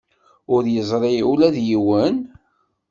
Ur 0.53 0.63
yeẓri 0.73 1.13
ula 1.31 1.49
d 1.55 1.57
yiwen? 1.67 2.15